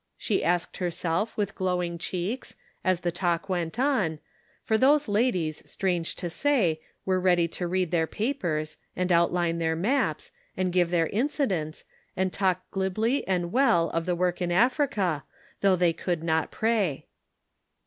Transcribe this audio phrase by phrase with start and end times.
[0.17, 4.17] she asked herself with glowing cheeks, as the talk went on,
[4.63, 9.75] for those ladies, strange to say, were ready to read their papers, and outline their
[9.75, 11.85] maps, and give their incidents,
[12.17, 15.23] and talk glibly and well of the work in Africa,
[15.63, 17.05] although they could not pray.